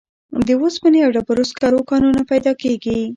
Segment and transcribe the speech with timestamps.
[0.47, 3.01] د اوسپنې او ډبرو سکرو کانونه پیدا کیږي.